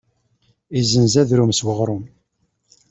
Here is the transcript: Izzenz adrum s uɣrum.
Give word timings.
Izzenz 0.79 1.13
adrum 1.21 1.51
s 1.53 1.59
uɣrum. 1.69 2.03